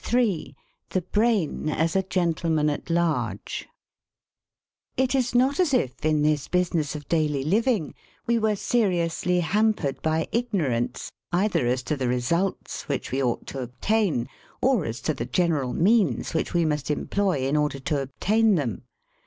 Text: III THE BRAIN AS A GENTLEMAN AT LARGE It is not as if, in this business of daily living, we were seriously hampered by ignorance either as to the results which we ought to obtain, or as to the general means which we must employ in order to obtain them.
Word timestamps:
III 0.11 0.55
THE 0.89 1.03
BRAIN 1.03 1.69
AS 1.69 1.95
A 1.95 2.01
GENTLEMAN 2.01 2.71
AT 2.71 2.89
LARGE 2.89 3.67
It 4.97 5.13
is 5.13 5.35
not 5.35 5.59
as 5.59 5.75
if, 5.75 6.03
in 6.03 6.23
this 6.23 6.47
business 6.47 6.95
of 6.95 7.07
daily 7.07 7.43
living, 7.43 7.93
we 8.25 8.39
were 8.39 8.55
seriously 8.55 9.41
hampered 9.41 10.01
by 10.01 10.27
ignorance 10.31 11.11
either 11.31 11.67
as 11.67 11.83
to 11.83 11.95
the 11.95 12.07
results 12.07 12.87
which 12.89 13.11
we 13.11 13.21
ought 13.21 13.45
to 13.45 13.61
obtain, 13.61 14.27
or 14.59 14.85
as 14.85 15.01
to 15.01 15.13
the 15.13 15.27
general 15.27 15.71
means 15.71 16.33
which 16.33 16.51
we 16.51 16.65
must 16.65 16.89
employ 16.89 17.45
in 17.47 17.55
order 17.55 17.77
to 17.81 18.01
obtain 18.01 18.55
them. 18.55 18.81